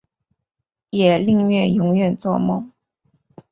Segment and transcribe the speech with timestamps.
[0.89, 2.71] 也宁愿永远作梦